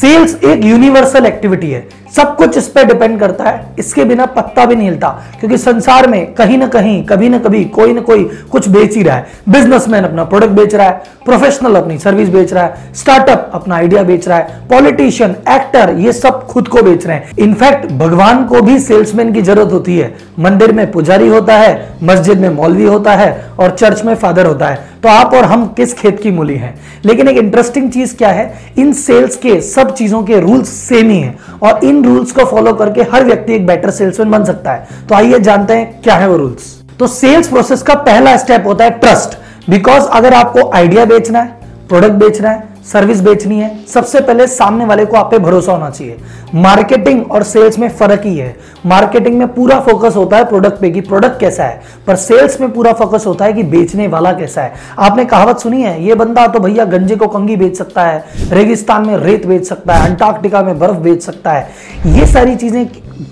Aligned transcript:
Sales 0.00 0.34
एक 0.44 0.64
universal 0.64 1.26
activity 1.26 1.70
है। 1.70 1.86
सब 2.18 2.34
कुछ 2.36 2.56
इस 2.58 2.68
पर 2.68 2.84
डिपेंड 2.84 3.18
करता 3.20 3.44
है। 3.44 3.74
इसके 3.78 4.04
बिना 4.04 4.24
पत्ता 4.26 4.64
भी 4.66 4.76
नहीं 4.76 4.88
हिलता, 4.88 5.08
क्योंकि 5.40 5.58
संसार 5.58 6.06
में 6.06 6.34
कहीं 6.34 6.56
ना 6.58 6.66
कहीं, 6.66 7.04
कभी 7.04 7.28
ना 7.28 7.38
कभी 7.38 7.64
कोई 7.64 7.92
ना 7.92 8.00
कोई 8.00 8.24
कुछ 8.52 8.68
बेच 8.68 8.96
ही 8.96 9.02
रहा 9.02 9.16
है। 9.16 9.26
बिजनेसमैन 9.48 10.04
अपना 10.04 10.24
प्रोडक्ट 10.24 10.50
बेच 10.50 10.74
रहा 10.74 10.86
है 10.86 11.02
प्रोफेशनल 11.24 11.74
अपनी 11.74 11.98
सर्विस 11.98 12.28
बेच 12.28 12.52
रहा 12.52 12.64
है 12.64 12.94
स्टार्टअप 12.94 13.50
अपना 13.54 13.76
आइडिया 13.76 14.02
बेच 14.02 14.28
रहा 14.28 14.38
है 14.38 14.60
पॉलिटिशियन 14.70 15.30
एक्टर 15.48 15.94
ये 15.98 16.12
सब 16.12 16.46
खुद 16.46 16.68
को 16.68 16.82
बेच 16.82 17.06
रहे 17.06 17.16
हैं। 17.16 17.36
इनफैक्ट 17.38 17.92
भगवान 17.92 18.44
को 18.44 18.62
भी 18.62 18.78
सेल्समैन 18.78 19.32
की 19.32 19.42
ज़रूरत 19.42 19.72
होती 19.72 19.98
है। 19.98 20.14
मंदिर 20.38 20.72
में 20.72 20.90
पुजारी 20.92 21.28
होता 21.28 21.56
है, 21.56 21.88
मस्जिद 22.02 22.40
में 22.40 22.48
मौलवी 22.50 22.84
होता 22.84 23.14
है 23.14 23.46
और 23.60 23.70
चर्च 23.70 24.04
में 24.04 24.14
फादर 24.14 24.46
होता 24.46 24.68
है। 24.68 24.86
तो 25.02 25.08
आप 25.08 25.34
और 25.34 25.44
हम 25.44 25.66
किस 25.66 25.94
खेत 25.94 26.20
की 26.22 26.30
मूली 26.30 26.56
हैं? 26.56 26.74
लेकिन 27.04 27.28
एक 27.28 27.36
इंटरेस्टिंग 27.36 27.90
चीज़ 27.90 28.16
क्या 28.16 28.28
है? 28.28 28.54
इन 28.78 28.92
सेल्स 28.92 29.36
के, 29.36 29.60
सब 29.60 29.94
चीज़ों 29.94 30.22
के 30.22 30.40
रूल्स 30.40 30.68
सेम 30.68 31.10
ही 31.10 31.18
हैं। 31.20 31.38
और 31.62 31.84
इन 31.84 32.02
रूल्स 32.08 32.32
को 32.32 32.44
फॉलो 32.44 32.72
करके 32.72 33.02
हर 33.02 33.24
व्यक्ति 33.24 33.54
एक 33.54 33.66
बेटर 33.66 33.90
सेल्समैन 33.90 34.30
बन 34.30 34.44
सकता 34.44 34.72
है। 34.72 34.88
तो 35.08 35.14
आइए 35.14 35.38
जानते 35.38 35.74
हैं 35.74 36.00
क्या 36.02 36.14
है 36.14 36.28
वो 36.28 36.36
रूल्स। 36.36 36.82
तो 36.98 37.06
सेल्स 37.06 37.48
प्रोसेस 37.48 37.82
का 37.82 37.94
पहला 37.94 38.36
स्टेप 38.36 38.64
होता 38.66 38.84
है 38.84 38.90
ट्रस्ट। 38.90 39.38
बिकॉज़ 39.70 40.08
अगर 40.08 40.34
आपको 40.34 40.70
आइडिया 40.70 41.04
बेचना 41.04 41.40
है, 41.40 41.56
प्रोडक्ट 41.88 42.12
बेचना 42.12 42.50
है, 42.50 42.68
सर्विस 42.92 43.20
बेचनी 43.20 43.60
है, 43.60 43.86
सबसे 43.86 44.20
पहले 44.20 44.46
सामने 44.46 44.84
वाले 44.84 45.04
को 45.06 45.16
आप 45.16 45.30
पे 45.30 45.38
भरोसा 45.38 45.72
होना 45.72 45.90
चाहिए। 45.90 46.16
मार्केटिंग 46.54 47.32
और 47.32 47.42
सेल्स 47.42 47.78
में 47.78 47.88
फ़र्क 47.88 48.22
ही 48.24 48.36
है। 48.36 48.56
मार्केटिंग 48.86 49.38
में 49.38 49.46
पूरा 49.54 49.78
फोकस 49.80 50.16
होता 50.16 50.36
है 50.36 50.44
प्रोडक्ट 50.44 50.80
पे 50.80 50.90
कि 50.90 51.00
प्रोडक्ट 51.00 51.38
कैसा 51.40 51.64
है, 51.64 51.80
पर 52.06 52.16
सेल्स 52.16 52.60
में 52.60 52.70
पूरा 52.72 52.92
फोकस 52.92 53.24
होता 53.26 53.44
है 53.44 53.52
कि 53.52 53.62
बेचने 53.64 54.06
वाला 54.08 54.32
कैसा 54.32 54.62
है। 54.62 54.72
आपने 54.98 55.24
कहावत 55.24 55.58
सुनी 55.58 55.82
है, 55.82 56.02
ये 56.04 56.14
बंदा 56.14 56.46
तो 56.46 56.60
भैया 56.60 56.84
गंजे 56.84 57.16
को 57.16 57.26
कंगी 57.28 57.56
बेच 57.56 57.76
सकता 57.76 58.04
है, 58.04 58.24
रेगिस्तान 58.50 59.06
में 59.06 59.16
रेत 59.16 59.46
बेच 59.46 59.66
सकता 59.66 59.94
है, 59.94 60.10
अंटार्कटिका 60.10 60.62
में 60.62 60.78
बर्फ़ 60.78 60.98
बेच 60.98 61.22
सकता 61.22 61.52
है। 61.52 61.68
ये 62.08 62.26
सारी 62.26 62.56
चीज़ें 62.56 62.86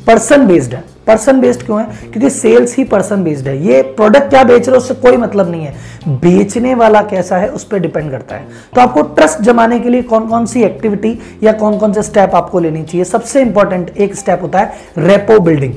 पर्सन 0.07 0.47
बेस्ड 0.47 0.75
है। 0.75 0.96
पर्सन 1.07 1.41
बेस्ड 1.41 1.63
क्यों 1.63 1.81
है? 1.81 1.87
क्योंकि 1.87 2.31
सेल्स 2.31 2.77
ही 2.77 2.85
पर्सन 2.85 3.25
बेस्ड 3.25 3.49
है। 3.49 3.67
ये 3.67 3.83
प्रोडक्ट 3.83 4.31
क्या 4.31 4.45
बेच 4.45 4.69
रहे 4.69 4.77
हो, 4.77 4.83
उससे 4.83 4.95
कोई 4.95 5.17
मतलब 5.17 5.51
नहीं 5.51 5.65
है। 5.65 5.75
बेचने 6.09 6.75
वाला 6.75 7.03
कैसा 7.03 7.37
है, 7.37 7.49
उस 7.49 7.65
पर 7.65 7.79
डिपेंड 7.79 8.11
करता 8.11 8.37
है। 8.37 8.47
तो 8.75 8.81
आपको 8.81 9.03
ट्रस्ट 9.03 9.41
जमाने 9.41 9.81
के 9.81 9.89
लिए 9.89 10.03
कौन 10.03 10.29
कौन 10.29 10.47
सी 10.47 10.63
एक्टिविटी 10.63 11.19
या 11.43 11.53
कौन 11.53 11.79
कौन 11.79 11.93
से 11.93 12.03
स्टेप 12.03 12.35
आपको 12.35 12.59
लेनी 12.59 12.83
चाहिए? 12.83 13.05
सबसे 13.05 13.43
इंपॉर्टेंट 13.43 13.91
एक 13.97 14.15
स्टेप 14.15 14.43
होता 14.43 14.59
है 14.59 14.73
रेपो 14.99 15.41
बिल्डिंग 15.41 15.75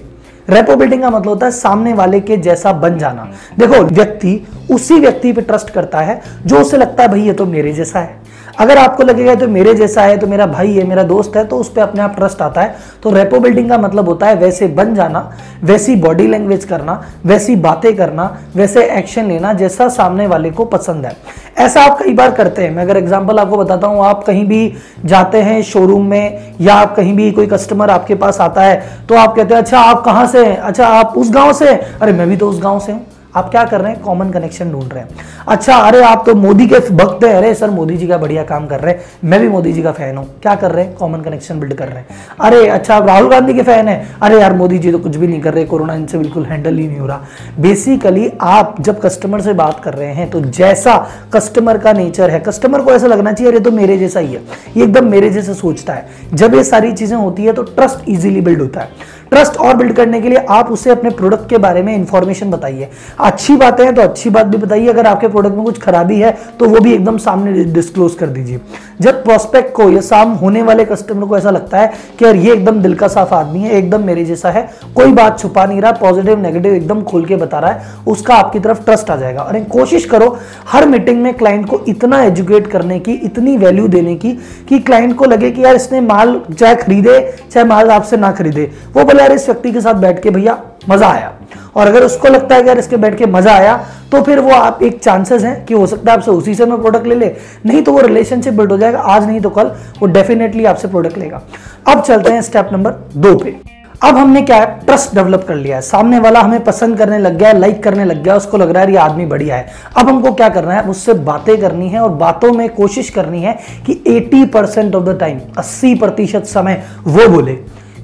रेपो 0.49 0.75
बिल्डिंग 0.75 1.01
का 1.01 1.09
मतलब 1.09 1.29
होता 1.29 1.45
है 1.45 1.51
सामने 1.51 1.93
वाले 1.93 2.19
के 2.19 2.37
जैसा 2.37 2.73
बन 2.73 2.97
जाना। 2.97 3.31
देखो, 3.59 3.73
व्यक्ति 3.73 4.47
उसी 4.71 4.99
व्यक्ति 4.99 5.33
पे 5.33 5.41
ट्रस्ट 5.41 5.69
करता 5.69 5.99
है, 5.99 6.21
जो 6.45 6.59
उसे 6.59 6.77
लगता 6.77 7.03
है, 7.03 7.09
भाई, 7.09 7.21
ये 7.21 7.33
तो 7.33 7.45
मेरे 7.45 7.73
जैसा 7.73 7.99
है। 7.99 8.18
अगर 8.59 8.77
आपको 8.77 9.03
लगेगा 9.03 9.35
तो 9.35 9.47
मेरे 9.47 9.73
जैसा 9.73 10.01
है 10.01 10.17
तो 10.17 10.27
मेरा 10.27 10.45
भाई 10.47 10.73
है, 10.73 10.83
मेरा 10.83 11.03
दोस्त 11.05 11.35
है 11.37 11.43
तो 11.45 11.57
उस 11.57 11.71
पर 11.73 11.81
अपने 11.81 12.01
आप 12.01 12.15
ट्रस्ट 12.15 12.41
आता 12.41 12.61
है। 12.61 12.75
तो 13.03 13.11
रेपो 13.11 13.39
बिल्डिंग 13.39 13.69
का 13.69 13.77
मतलब 13.77 14.07
होता 14.09 14.27
है 14.27 14.35
वैसे 14.35 14.67
बन 14.69 14.93
जाना, 14.95 15.19
वैसी 15.63 15.95
बॉडी 15.97 16.27
लैंग्वेज 16.27 16.65
करना, 16.65 17.01
वैसी 17.25 17.55
बातें 17.57 17.95
करना, 17.97 18.25
वैसे 18.55 18.85
एक्शन 18.89 19.27
लेना 19.27 19.53
जैसा 19.53 19.87
सामने 19.89 20.27
वाले 20.27 20.51
को 20.51 20.65
पसंद 20.67 21.05
है। 21.05 21.15
ऐसा 21.59 21.81
आप 21.81 21.97
कई 21.99 22.13
बार 22.13 22.31
करते 22.31 22.63
हैं। 22.63 22.71
मैं 22.71 22.83
अगर 22.83 22.97
एग्ज़ाम्पल 22.97 23.39
आपको 23.39 23.57
बताता 23.57 23.87
हूँ, 23.87 24.03
आप 24.05 24.23
कहीं 24.23 24.45
भी 24.47 24.73
जाते 25.05 25.41
हैं 25.41 25.61
शोरूम 25.63 26.05
में, 26.05 26.55
या 26.61 26.73
आप 26.75 26.95
कहीं 26.95 27.15
भी 27.15 27.31
कोई 27.31 27.47
कस्टमर 27.47 27.89
आपके 27.89 28.15
पास 28.15 28.39
आता 28.41 28.61
है 28.61 29.05
तो 29.09 29.15
आप 29.15 29.35
कहते 29.35 29.53
हैं 29.53 29.61
अच्छा 29.61 29.79
आप 29.81 30.03
कहाँ 30.05 30.25
से 30.27 30.45
हैं? 30.45 30.57
अच्छा 30.57 30.87
आप 30.87 31.13
उस 31.17 31.31
गाँव 31.31 31.53
से 31.53 31.69
हैं? 31.69 31.79
अरे, 31.95 32.13
मैं 32.13 32.29
भी 32.29 32.37
तो 32.37 32.49
उस 32.49 32.61
गाँव 32.61 32.79
से 32.79 32.91
हूँ। 32.91 33.05
आप 33.39 33.49
क्या 33.51 33.63
कर 33.63 33.81
रहे 33.81 33.91
हैं? 33.91 34.01
कॉमन 34.01 34.29
कनेक्शन 34.29 34.71
ढूंढ 34.71 34.93
रहे 34.93 35.03
हैं। 35.03 35.27
अच्छा 35.47 35.75
अरे 35.77 36.01
आप 36.03 36.23
तो 36.25 36.35
मोदी 36.35 36.67
के 36.67 36.79
भक्त 36.91 37.23
हैं। 37.23 37.33
अरे 37.33 37.53
सर, 37.53 37.69
मोदी 37.69 37.97
जी 37.97 38.07
का 38.07 38.17
बढ़िया 38.17 38.43
काम 38.43 38.67
कर 38.67 38.79
रहे 38.79 38.93
हैं। 38.93 39.01
मैं 39.23 39.39
भी 39.39 39.47
मोदी 39.49 39.73
जी 39.73 39.81
का 39.81 39.91
फ़ैन 39.91 40.17
हूँ। 40.17 40.25
क्या 40.41 40.55
कर 40.55 40.71
रहे 40.71 40.85
हैं? 40.85 40.95
कॉमन 40.95 41.21
कनेक्शन 41.21 41.59
बिल्ड 41.59 41.73
कर 41.73 41.87
रहे 41.87 41.97
हैं। 41.97 42.17
अरे 42.41 42.67
अच्छा 42.69 42.95
आप 42.95 43.07
राहुल 43.07 43.29
गांधी 43.29 43.53
के 43.53 43.63
फ़ैन 43.63 43.87
हैं। 43.87 44.17
अरे 44.21 44.39
यार, 44.41 44.53
मोदी 44.53 44.79
जी 44.79 44.91
तो 44.91 44.99
कुछ 44.99 45.15
भी 45.15 45.27
नहीं 45.27 45.41
कर 45.41 45.53
रहे। 45.53 45.65
कोरोना 45.65 45.93
इनसे 45.93 46.17
बिल्कुल 46.17 46.45
हैंडल 46.45 46.77
ही 46.77 46.87
नहीं 46.87 46.99
हो 46.99 47.07
रहा। 47.07 47.21
बेसिकली 47.59 48.31
आप 48.41 48.75
जब 48.81 48.99
कस्टमर 49.01 49.41
से 49.41 49.53
बात 49.53 49.79
कर 49.83 49.93
रहे 49.93 50.13
हैं 50.13 50.29
तो 50.29 50.41
जैसा 50.41 50.95
कस्टमर 51.33 51.77
का 51.77 51.93
नेचर 51.93 52.29
है 52.29 52.39
कस्टमर 52.39 52.81
को 52.81 52.91
ऐसा 52.91 53.07
लगना 53.07 53.31
चाहिए, 53.31 53.51
अरे 53.51 53.59
तो 53.59 53.71
मेरे 53.71 53.97
जैसा 53.97 54.19
ही 54.19 54.33
है। 54.33 54.41
ये 54.77 54.83
एकदम 54.83 55.09
मेरे 55.11 55.29
जैसे 55.29 55.53
सोचता 55.53 55.93
है। 55.93 56.07
जब 56.33 56.55
ये 56.55 56.63
सारी 56.63 56.91
चीज़ें 56.93 57.17
होती 57.17 57.45
है 57.45 57.53
तो 57.53 57.63
ट्रस्ट 57.63 58.09
इजिली 58.09 58.41
बिल्ड 58.41 58.61
होता 58.61 58.81
है। 58.81 59.17
ट्रस्ट 59.31 59.57
और 59.57 59.75
बिल्ड 59.77 59.93
करने 59.93 60.21
के 60.21 60.29
लिए 60.29 60.45
आप 60.49 60.71
उसे 60.71 60.89
अपने 60.89 61.09
प्रोडक्ट 61.11 61.49
के 61.49 61.57
बारे 61.57 61.81
में 61.83 61.93
इंफॉर्मेशन 61.95 62.51
बताइए। 62.51 62.89
अच्छी 63.19 63.55
बातें 63.57 63.83
हैं 63.85 63.93
तो 63.95 64.01
अच्छी 64.01 64.29
बात 64.29 64.45
भी 64.45 64.57
बताइए। 64.57 64.87
अगर 64.87 65.07
आपके 65.07 65.27
प्रोडक्ट 65.27 65.55
में 65.55 65.63
कुछ 65.65 65.79
खराबी 65.81 66.19
है 66.19 66.37
तो 66.59 66.69
वो 66.69 66.79
भी 66.79 66.93
एकदम 66.93 67.17
सामने 67.17 67.63
डिस्क्लोज 67.65 68.13
कर 68.15 68.27
दीजिए। 68.27 68.59
जब 69.01 69.23
प्रोस्पेक्ट 69.23 69.73
को 69.75 69.89
या 69.89 70.01
साम 70.01 70.31
होने 70.33 70.61
वाले 70.61 70.85
कस्टमर 70.85 71.27
को 71.27 71.37
ऐसा 71.37 71.49
लगता 71.49 71.77
है 71.77 71.91
कि 72.19 72.25
यार 72.25 72.35
ये 72.35 72.53
एकदम 72.53 72.81
दिल 72.81 72.95
का 72.95 73.07
साफ़ 73.07 73.33
आदमी 73.33 73.59
है, 73.59 73.71
एकदम 73.71 74.03
मेरे 74.05 74.25
जैसा 74.25 74.51
है, 74.51 74.69
कोई 74.95 75.11
बात 75.13 75.39
छुपा 75.39 75.65
नहीं 75.65 75.81
रहा 75.81 75.91
पॉजिटिव 75.91 76.41
नेगेटिव 76.41 76.73
एकदम 76.73 77.01
खोल 77.03 77.25
के 77.25 77.35
बता 77.35 77.59
रहा 77.59 77.71
है, 77.71 78.03
उसका 78.07 78.35
आपकी 78.35 78.59
तरफ़ 78.59 78.83
ट्रस्ट 78.85 79.11
आ 79.11 79.15
जाएगा। 79.15 79.41
और 79.41 79.59
कोशिश 79.71 80.05
करो 80.05 80.37
हर 80.67 80.87
मीटिंग 80.87 81.21
में 81.23 81.33
क्लाइंट 81.33 81.67
को 81.69 81.81
इतना 81.87 82.21
एजुकेट 82.23 82.67
करने 82.67 82.99
की, 82.99 83.13
इतनी 83.13 83.55
वैल्यू 83.57 83.87
देने 83.87 84.15
की, 84.15 84.31
कि 84.69 84.79
क्लाइंट 84.79 85.15
को 85.15 85.25
लगे 85.25 85.51
कि 85.51 85.63
यार 85.63 85.75
इसने 85.75 86.01
माल 86.01 86.39
चाहे 86.51 86.75
खरीदे, 86.75 87.19
चाहे 87.51 87.65
माल 87.65 87.91
आपसे 87.91 88.17
ना 88.17 88.31
खरीदे, 88.31 88.69
वो 88.93 89.03
बोले 89.03 89.18
यार 89.19 89.31
इस 89.31 89.45
व्यक्ति 89.45 89.71
के 89.71 89.81
साथ 89.81 89.93
बैठ 89.95 90.21
के 90.23 90.29
भैया 90.29 90.57
मज़ा 90.89 91.07
आया। 91.07 91.33
और 91.75 91.87
अगर 91.87 92.03
उसको 92.03 92.27
लगता 92.27 92.55
है 92.55 92.61
कि 92.61 92.67
यार 92.67 92.79
इसके 92.79 92.97
बैठ 92.97 93.17
के 93.17 93.25
मज़ा 93.27 93.53
आया 93.53 93.75
तो 94.11 94.21
फिर 94.23 94.39
वो 94.39 94.51
आप 94.51 94.83
एक 94.83 94.99
चांसेस 94.99 95.43
है 95.43 95.53
कि 95.67 95.73
हो 95.73 95.85
सकता 95.87 96.11
है 96.11 96.17
आपसे 96.17 96.31
उसी 96.31 96.53
से 96.55 96.65
मैं 96.65 96.81
प्रोडक्ट 96.81 97.07
ले 97.07 97.15
ले। 97.15 97.33
नहीं 97.65 97.81
तो 97.83 97.91
वो 97.91 98.01
रिलेशनशिप 98.01 98.53
बिल्ड 98.53 98.71
हो 98.71 98.77
जाएगा। 98.77 98.99
आज 98.99 99.25
नहीं 99.27 99.41
तो 99.41 99.49
कल 99.49 99.71
वो 99.99 100.07
डेफिनेटली 100.07 100.65
आपसे 100.65 100.87
प्रोडक्ट 100.87 101.17
लेगा। 101.17 101.41
अब 101.87 102.01
चलते 102.01 102.31
हैं 102.31 102.41
स्टेप 102.41 102.69
नंबर 102.73 102.91
दो 103.15 103.35
पे। 103.35 103.55
अब 104.03 104.17
हमने 104.17 104.41
क्या 104.41 104.55
है? 104.55 104.65
ट्रस्ट 104.85 105.15
डेवलप 105.15 105.43
कर 105.47 105.55
लिया 105.55 105.75
है। 105.75 105.81
सामने 105.81 106.19
वाला 106.19 106.39
हमें 106.39 106.63
पसंद 106.63 106.97
करने 106.97 107.17
लग 107.17 107.37
गया 107.37 107.49
है 107.49 107.57
लाइक 107.59 107.81
करने 107.83 108.05
लग 108.05 108.21
गया, 108.23 108.35
उसको 108.35 108.57
लग 108.57 108.69
रहा 108.69 108.83
है 108.83 108.91
ये 108.91 108.97
आदमी 108.97 109.25
बढ़िया 109.25 109.55
है। 109.55 109.67
अब 109.97 110.09
हमको 110.09 110.31
क्या 110.33 110.49
करना 110.49 110.73
है? 110.73 110.83
उससे 110.83 111.13
बातें 111.13 111.57
करनी 111.61 111.89
है 111.89 111.99
और 111.99 112.09
बातों 112.11 112.51
में 112.53 112.67
कोशिश 112.69 113.09
करनी 113.09 113.41
है 113.41 113.57
कि 113.85 114.03
80 114.09 114.45
परसेंट 114.45 114.95
ऑफ़ 114.95 115.03
द 115.03 115.17
टाइम 115.19 115.39
80 115.59 115.93
प्रतिशत 115.95 116.45
समय 116.45 116.83
वो 117.05 117.27
बोले। 117.27 117.57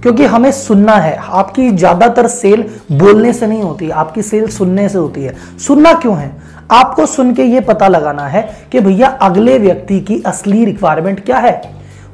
क्योंकि 0.06 0.26
हमें 0.26 0.52
सुनना 0.52 0.96
है। 0.96 1.16
आपकी 1.18 1.70
ज़्यादातर 1.70 2.28
सेल 2.28 2.64
बोलने 2.92 3.32
से 3.34 3.48
नहीं 3.48 3.62
होती, 3.64 3.90
आपकी 3.90 4.22
सेल 4.22 4.48
सुनने 4.48 4.88
से 4.90 4.98
होती 4.98 5.24
है। 5.24 5.34
सुनना 5.60 5.94
क्यों 5.94 6.18
है? 6.18 6.32
आपको 6.72 7.06
सुन 7.06 7.34
के 7.34 7.44
ये 7.44 7.60
पता 7.62 7.88
लगाना 7.88 8.28
है 8.28 8.42
कि 8.72 8.80
भैया 8.80 9.08
अगले 9.22 9.58
व्यक्ति 9.60 10.00
की 10.00 10.22
असली 10.26 10.64
रिक्वायरमेंट 10.66 11.24
क्या 11.26 11.38
है? 11.38 11.62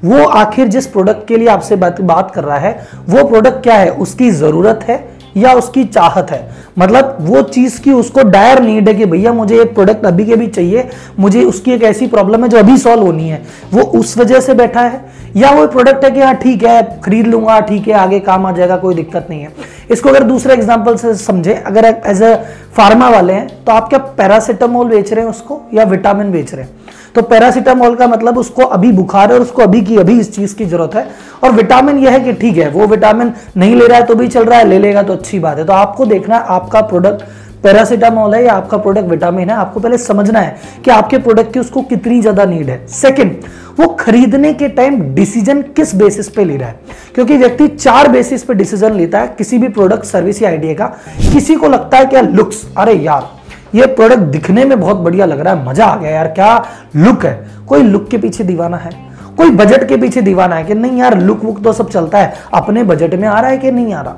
वो 0.04 0.24
आखिर 0.26 0.68
जिस 0.68 0.88
प्रोडक्ट 0.88 1.28
के 1.28 1.38
लिए 1.38 1.48
आपसे 1.48 1.76
बात 1.76 2.00
बात 2.02 2.32
कर 2.32 2.44
रहा 2.44 2.58
है, 2.58 2.88
वो 3.10 3.28
प्रोडक्ट 3.28 3.62
क्या 3.64 3.76
है? 3.76 3.90
उसकी 3.92 4.30
ज़रूरत 4.32 4.86
है 4.88 4.98
या 5.38 5.54
उसकी 5.54 5.84
चाहत 5.86 6.32
है। 6.32 6.50
मतलब 6.80 7.18
वो 7.22 7.42
चीज़ 7.44 7.80
की 7.82 7.92
उसको 7.92 8.24
डायर 8.24 8.62
नीड 8.62 8.88
है 8.90 8.94
कि 8.96 9.06
भैया 9.06 9.34
मुझे 9.34 9.62
एक 9.62 9.74
प्रोडक्ट 9.76 10.06
अभी 10.06 10.26
के 10.26 10.36
भी 10.36 10.48
चाहिए, 10.48 10.88
मुझे 11.20 11.44
उसकी 11.44 11.72
एक 11.72 11.84
ऐसी 11.84 12.08
प्रॉब्लम 12.08 12.44
है 12.44 12.50
जो 12.50 12.58
अभी 12.58 12.78
सॉल्व 12.78 13.04
होनी 13.04 13.30
है। 13.30 13.42
वो 13.74 13.82
उस 14.00 14.18
वजह 14.18 14.40
से 14.40 14.54
बैठा 14.54 14.82
है, 14.82 15.04
या 15.36 15.52
वो 15.52 15.66
प्रोडक्ट 15.68 16.04
है 16.06 16.12
कि 16.12 16.22
हाँ 16.22 16.34
ठीक 16.36 16.64
है, 16.64 16.82
खरीद 17.02 17.28
लूँगा, 17.28 17.60
ठीक 17.62 17.88
है, 17.88 17.94
आगे 17.96 18.20
काम 18.22 18.46
आ 18.46 18.52
जाएगा, 18.52 18.78
कोई 18.78 18.96
दिक्कत 18.96 19.28
नहीं 19.30 19.42
है। 19.42 19.52
इसको 19.92 20.10
अगर 20.10 20.24
दूसरे 20.24 20.54
एग्ज़ाम्पल 20.54 20.96
से 20.96 21.14
समझे, 21.16 21.54
अगर 21.56 21.86
एज 21.86 22.22
ए 22.22 22.36
फार्मा 22.76 23.10
वाले 23.10 23.34
हैं 23.34 23.48
तो 23.66 23.72
आप 23.72 23.90
क्या 23.90 24.00
पैरासिटामोल 24.18 24.88
बेच 24.90 25.12
रहे 25.14 25.24
हैं 25.24 25.32
उसको, 25.32 25.62
या 25.74 25.84
विटामिन 25.86 26.32
बेच 26.32 26.54
रहे 26.54 26.64
हैं? 26.64 26.72
तो 27.16 27.22
पैरासीटामोल 27.22 27.96
का 27.96 28.08
मतलब 28.08 28.38
उसको 28.38 28.64
अभी 28.64 28.92
बुखार 28.92 29.30
है 29.30 29.36
और 29.36 29.42
उसको 29.42 29.62
अभी 29.62 29.82
की, 29.82 29.98
अभी 29.98 30.20
इस 30.20 30.34
चीज़ 30.36 30.56
की 30.56 30.66
ज़रूरत 30.66 30.96
है। 30.96 31.08
और 31.44 31.52
विटामिन 31.52 31.98
यह 31.98 32.12
है 32.12 32.20
कि 32.20 32.34
ठीक 32.34 32.58
है, 32.58 32.70
वो 32.70 32.88
विटामिन 32.88 33.34
नहीं 33.58 33.76
ले 33.76 33.88
रहा 33.88 33.98
है 33.98 34.06
तो 34.06 34.16
भी 34.16 34.28
चल 34.28 34.46
रहा 34.46 34.60
है, 34.60 34.68
ले 34.68 34.80
लेगा 34.80 35.04
तो 35.04 35.14
अच्छी 35.14 35.40
बात 35.40 35.58
है। 35.58 35.66
तो 35.66 35.74
आपको 35.74 36.06
देखना 36.06 36.36
है, 36.36 36.44
आपका 36.46 36.82
प्रोडक्ट 36.84 37.24
पैरासीटामोल 37.64 38.34
है 38.36 38.44
या 38.44 38.54
आपका 38.54 38.78
प्रोडक्ट 38.78 39.10
विटामिन 39.10 39.50
है, 39.50 39.56
आपको 39.56 39.80
पहले 39.80 39.98
समझना 39.98 40.40
है 40.40 40.82
कि 40.86 40.92
आपके 40.92 41.18
प्रोडक्ट 41.18 41.54
की 41.54 41.60
उसको 41.60 41.82
कितनी 41.84 42.22
ज़्यादा 42.22 42.46
नीड 42.46 42.70
है। 42.70 42.86
सेकंड 42.90 43.36
वो 43.80 43.88
खरीदने 44.00 44.54
के 44.54 44.68
टाइम 44.70 45.00
डिसीज़न 45.16 45.62
किस 45.76 45.94
बेसिस 45.96 46.30
पे 46.30 46.46
ले 46.46 46.56
रहा 46.58 46.70
है? 46.70 46.80
क्योंकि 47.16 47.38
व्यक्ति 47.38 47.68
चार 47.68 48.08
बेसिस 48.08 48.44
पे 48.44 48.54
डिसीज़न 48.54 48.94
लेता 48.94 49.20
है, 49.20 49.28
किसी 49.38 49.58
भी 49.58 49.68
प्रोडक्ट 49.70 50.06
सर्विस 50.06 50.42
या 50.42 50.50
आइडिया 50.50 50.74
का। 50.74 50.86
किसी 51.34 51.56
को 51.56 51.68
लगता 51.68 51.98
है 51.98 52.06
क्या 52.06 52.22
लुक्स 52.22 52.66
अरे 52.78 52.94
यार 52.96 53.30
ये 53.76 53.86
प्रोडक्ट 53.88 54.22
दिखने 54.22 54.66
में 54.66 54.80
बहुत 54.80 54.98
बढ़िया 54.98 55.26
लग 55.26 55.40
रहा 55.40 55.54
है, 55.54 55.66
मज़ा 55.66 55.86
आ 55.86 55.98
गया 55.98 56.12
यार, 56.12 56.28
क्या 56.28 56.56
लुक 56.96 57.26
है? 57.26 57.50
कोई 57.68 57.84
लुक 57.84 58.08
के 58.10 58.18
पीछे 58.18 58.44
दीवाना 58.44 58.78
है? 58.78 58.92
कोई 59.38 59.50
बजट 59.50 59.88
के 59.90 59.98
पीछे 59.98 60.22
दीवाना 60.22 60.56
है 60.56 60.64
कि 60.64 60.74
नहीं 60.74 61.00
यार 61.00 61.18
लुक 61.20 61.44
वुक 61.44 61.64
तो 61.64 61.74
सब 61.74 61.90
चलता 61.90 62.18
है, 62.18 62.34
अपने 62.54 62.84
बजट 62.84 63.14
में 63.14 63.28
आ 63.28 63.40
रहा 63.40 63.50
है 63.52 63.58
कि 63.58 63.72
नहीं 63.72 63.94
आ 63.94 64.02
रहा? 64.02 64.16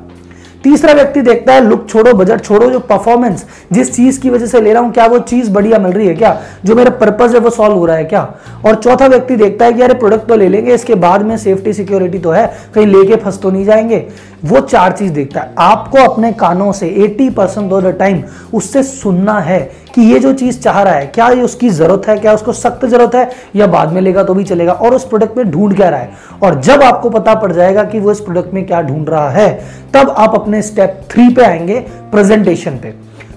तीसरा 0.64 0.94
व्यक्ति 0.94 1.22
देखता 1.22 1.54
है 1.54 1.62
लुक 1.62 1.88
छोड़ो 1.90 2.14
बजट 2.14 2.42
छोड़ो, 2.42 2.70
जो 2.70 2.80
परफॉर्मेंस 2.80 3.46
जिस 3.74 3.94
चीज़ 3.96 4.20
की 4.22 4.30
वजह 4.30 4.46
से 4.46 4.62
ले 4.62 4.74
रहा 4.74 4.82
हूँ, 4.84 4.92
क्या 4.92 5.06
वो 5.06 5.18
चीज़ 5.20 5.52
बढ़िया 5.52 5.80
मिल 5.80 5.92
रही 5.92 6.08
है 6.08 6.14
क्या? 6.16 6.38
जो 6.66 6.76
मेरा 6.76 6.90
पर्पज 6.98 7.34
है, 7.34 7.40
वो 7.40 7.50
सॉल्व 7.50 7.76
हो 7.76 7.86
रहा 7.86 7.96
है 7.96 8.04
क्या? 8.04 8.22
और 8.66 8.76
चौथा 8.76 9.08
व्यक्ति 9.08 9.36
देखता 9.36 9.66
है 9.66 9.74
कि 9.74 9.82
यार 9.82 9.94
प्रोडक्ट 9.94 10.28
तो 10.28 10.36
ले 10.36 10.48
लेंगे, 10.50 10.74
इसके 10.74 10.96
बाद 10.96 11.22
में 11.22 11.36
सेफ्टी 11.38 11.74
सिक्योरिटी 11.74 12.20
तो 12.20 12.32
है, 12.32 12.46
कहीं 12.76 12.86
लेके 12.88 13.16
फंस 13.16 13.42
तो 13.42 13.52
नहीं 13.52 13.66
जाएँगे। 13.66 14.08
वो 14.46 14.60
चार 14.60 14.92
चीज़ 14.92 15.14
देखता 15.14 15.42
है। 15.42 15.54
आपको 15.60 15.98
अपने 15.98 16.32
कानों 16.32 16.72
से 16.72 16.90
80 16.90 17.30
परसेंट 17.30 17.74
ऑफ़ 17.74 17.84
द 17.84 17.88
टाइम 17.88 18.24
उससे 18.54 18.84
सुनना 18.84 19.40
है 19.40 19.60
कि 19.96 20.02
ये 20.02 20.20
जो 20.20 20.34
चीज़ 20.34 20.60
चाह 20.60 20.82
रहा 20.82 20.94
है, 20.94 21.06
क्या 21.06 21.30
ये 21.30 21.42
उसकी 21.42 21.70
ज़रूरत 21.70 22.08
है, 22.08 22.18
क्या 22.18 22.34
उसको 22.34 22.54
सख्त 22.54 22.86
ज़रूरत 22.86 23.16
है, 23.16 23.32
या 23.56 23.68
बाद 23.68 23.92
में 23.92 24.02
लेगा 24.02 24.24
तो 24.24 24.34
भी 24.34 24.44
चलेगा, 24.44 24.74
और 24.74 24.96
उस 24.96 25.08
प्रोडक्ट 25.08 25.38
में 25.38 25.52
ढूंढ 25.52 25.76
क्या 25.76 25.90
रहा 25.90 26.00
है। 26.00 26.12
और 26.44 26.62
जब 26.62 26.84
आपको 26.84 27.10
पता 27.10 27.36
पड़ 27.36 27.52
जाएगा 27.52 27.84
कि 27.84 28.00
वो 28.00 28.12
इस 28.12 28.20
प्रोडक्ट 28.20 28.54
में 28.54 28.66
क्या 28.66 28.82
ढूंढ 28.82 29.10
रहा 29.10 29.30
है, 29.30 29.66
तब 29.94 30.10
आप 30.18 30.36
अपने 30.36 30.62
स्टेप 30.62 31.02
थ्री 31.12 31.30
पे 31.30 31.44
आएँगे 31.44 31.80
प्रेजेंटेशन 32.12 32.72
पे। 32.72 32.94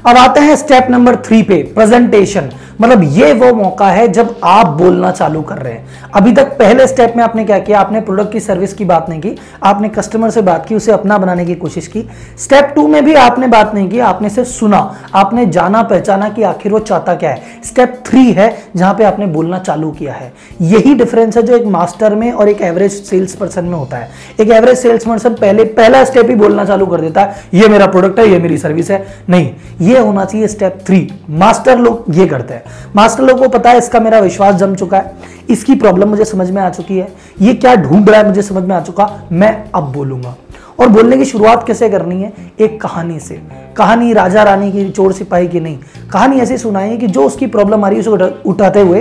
अब 0.06 0.16
आते 0.16 0.40
हैं 0.40 0.56
स्टेप 0.56 0.86
नंबर 0.90 1.16
थ्री 1.16 1.42
पे 1.42 1.62
प्रेजेंटेशन 1.74 2.50
मतलब 2.80 3.02
ये 3.02 3.32
वो 3.32 3.52
मौका 3.54 3.88
है 3.88 4.06
जब 4.08 4.34
आप 4.44 4.66
बोलना 4.66 5.10
चालू 5.10 5.42
कर 5.42 5.56
रहे 5.56 5.72
हैं। 5.72 6.10
अभी 6.14 6.32
तक 6.32 6.46
पहले 6.58 6.86
स्टेप 6.86 7.14
में 7.16 7.22
आपने 7.24 7.44
क्या 7.44 7.58
किया? 7.58 7.80
आपने 7.80 8.00
प्रोडक्ट 8.00 8.32
की 8.32 8.40
सर्विस 8.40 8.74
की 8.74 8.84
बात 8.84 9.08
नहीं 9.08 9.20
की। 9.20 9.34
आपने 9.62 9.88
कस्टमर 9.88 10.30
से 10.30 10.42
बात 10.42 10.66
की, 10.66 10.74
उसे 10.74 10.92
अपना 10.92 11.18
बनाने 11.18 11.44
की 11.44 11.54
कोशिश 11.54 11.86
की। 11.86 12.06
स्टेप 12.38 12.72
टू 12.74 12.86
में 12.88 13.04
भी 13.04 13.14
आपने 13.14 13.46
बात 13.46 13.74
नहीं 13.74 13.88
की, 13.88 13.98
आपने 13.98 14.28
से 14.28 14.44
सुना। 14.44 14.94
आपने 15.14 15.46
जाना, 15.46 15.82
पहचाना 15.82 16.28
कि 16.28 16.42
आखिर 16.42 16.72
वो 16.72 16.78
चाहता 16.78 17.14
क्या 17.14 17.30
है। 17.30 17.60
स्टेप 17.64 18.02
थ्री 18.06 18.32
है 18.32 18.56
जहाँ 18.76 18.94
पे 18.94 19.04
आपने 19.04 19.26
बोलना 19.26 19.58
चालू 19.58 19.90
किया 19.90 20.12
है। 20.12 20.32
यही 20.60 20.94
डिफरेंस 20.94 21.36
है 21.36 21.42
जो 21.42 21.56
एक 21.56 21.66
मास्टर 21.66 22.14
में 22.14 22.30
और 22.32 22.48
एक 22.48 22.60
एवरेज 22.60 22.92
सेल्स 23.04 23.34
पर्सन 23.34 23.64
में 23.64 23.74
होता 23.74 23.96
है। 23.96 24.10
एक 24.40 24.50
एवरेज 24.50 24.78
सेल्स 24.78 25.06
पर्सन 25.06 25.34
पहले, 25.34 25.64
पहला 25.64 26.04
स्टेप 26.04 26.30
ही 26.30 26.34
बोलना 26.34 26.64
चालू 26.64 26.86
कर 26.86 27.00
देता 27.00 27.20
है, 27.20 27.44
ये 27.54 27.68
मेरा 27.68 27.86
प्रोडक्ट 27.86 28.18
है, 28.18 28.28
ये 28.28 28.38
मेरी 28.38 28.58
सर्विस 28.58 28.90
है। 28.90 29.04
नहीं, 29.28 29.50
ये 29.80 29.98
होना 29.98 30.24
चाहिए 30.24 30.46
स्टेप 30.46 30.78
थ्री 30.86 31.08
मास्टर 31.30 31.78
लोग 31.78 32.04
ये 32.10 32.26
करते 32.26 32.54
हैं। 32.54 32.64
मास्टर 32.96 33.22
लोगों 33.22 33.42
को 33.42 33.48
पता 33.48 33.70
है, 33.70 33.78
इसका 33.78 34.00
मेरा 34.00 34.18
विश्वास 34.18 34.54
जम 34.54 34.74
चुका 34.74 34.96
है। 34.96 35.14
इसकी 35.50 35.74
प्रॉब्लम 35.74 36.08
मुझे 36.08 36.24
समझ 36.24 36.50
में 36.50 36.62
आ 36.62 36.70
चुकी 36.70 36.98
है। 36.98 37.12
ये 37.40 37.54
क्या 37.54 37.74
ढूंढ 37.74 38.10
रहा 38.10 38.20
है 38.20 38.26
मुझे 38.26 38.42
समझ 38.42 38.62
में 38.62 38.76
आ 38.76 38.80
चुका? 38.80 39.28
मैं 39.32 39.64
अब 39.74 39.92
बोलूँगा। 39.92 40.36
और 40.80 40.88
बोलने 40.88 41.16
की 41.16 41.24
शुरुआत 41.24 41.66
कैसे 41.66 41.88
करनी 41.88 42.22
है? 42.22 42.32
एक 42.60 42.80
कहानी 42.80 43.20
से। 43.20 43.42
कहानी 43.76 44.12
राजा 44.12 44.42
रानी 44.42 44.72
की 44.72 44.90
चोर 44.90 45.12
सिपाही 45.12 45.48
की 45.48 45.60
नहीं। 45.60 45.78
कहानी 46.12 46.38
ऐसे 46.38 46.58
सुनाई 46.58 46.96
कि 46.96 47.06
जो 47.06 47.22
उसकी 47.22 47.46
प्रॉब्लम 47.46 47.84
आ 47.84 47.88
रही 47.88 48.00
है, 48.00 48.08
उसे 48.08 48.42
उठाते 48.46 48.80
हुए 48.80 49.00